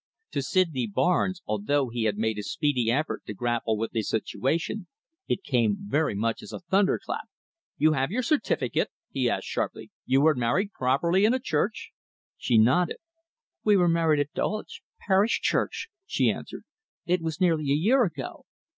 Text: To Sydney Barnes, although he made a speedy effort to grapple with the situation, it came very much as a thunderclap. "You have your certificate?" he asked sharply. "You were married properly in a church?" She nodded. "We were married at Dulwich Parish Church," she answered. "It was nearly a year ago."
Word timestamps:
To 0.31 0.41
Sydney 0.41 0.87
Barnes, 0.87 1.43
although 1.45 1.89
he 1.89 2.11
made 2.13 2.39
a 2.39 2.41
speedy 2.41 2.89
effort 2.89 3.21
to 3.27 3.35
grapple 3.35 3.77
with 3.77 3.91
the 3.91 4.01
situation, 4.01 4.87
it 5.27 5.43
came 5.43 5.75
very 5.79 6.15
much 6.15 6.41
as 6.41 6.51
a 6.51 6.59
thunderclap. 6.61 7.27
"You 7.77 7.93
have 7.93 8.09
your 8.09 8.23
certificate?" 8.23 8.89
he 9.11 9.29
asked 9.29 9.45
sharply. 9.45 9.91
"You 10.07 10.21
were 10.21 10.33
married 10.33 10.71
properly 10.73 11.23
in 11.23 11.35
a 11.35 11.39
church?" 11.39 11.91
She 12.35 12.57
nodded. 12.57 12.97
"We 13.63 13.77
were 13.77 13.87
married 13.87 14.19
at 14.21 14.33
Dulwich 14.33 14.81
Parish 15.05 15.39
Church," 15.39 15.87
she 16.07 16.31
answered. 16.31 16.63
"It 17.05 17.21
was 17.21 17.39
nearly 17.39 17.71
a 17.71 17.75
year 17.75 18.03
ago." 18.03 18.45